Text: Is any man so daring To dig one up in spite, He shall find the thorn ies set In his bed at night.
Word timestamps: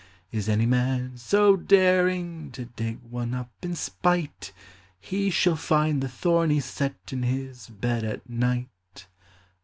Is 0.31 0.49
any 0.49 0.65
man 0.65 1.15
so 1.15 1.55
daring 1.55 2.49
To 2.53 2.65
dig 2.65 3.03
one 3.03 3.35
up 3.35 3.51
in 3.61 3.75
spite, 3.75 4.51
He 4.99 5.29
shall 5.29 5.55
find 5.55 6.01
the 6.01 6.09
thorn 6.09 6.49
ies 6.51 6.65
set 6.65 6.95
In 7.13 7.21
his 7.21 7.67
bed 7.69 8.03
at 8.03 8.27
night. 8.27 9.05